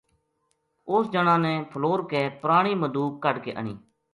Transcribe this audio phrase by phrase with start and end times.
[0.91, 3.75] اُس جنا نے پھلور کے پرانی مدوک کڈھ کے آنی